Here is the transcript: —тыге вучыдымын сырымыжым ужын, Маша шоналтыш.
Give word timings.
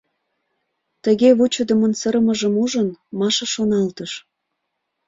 —тыге 1.03 1.29
вучыдымын 1.37 1.93
сырымыжым 1.99 2.53
ужын, 2.63 2.89
Маша 3.19 3.45
шоналтыш. 3.53 4.11